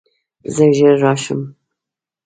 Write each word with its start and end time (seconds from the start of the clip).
زه 0.53 0.65
ژر 0.77 0.95
راشم. 1.03 1.41